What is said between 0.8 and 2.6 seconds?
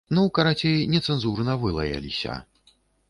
нецэнзурна вылаяліся.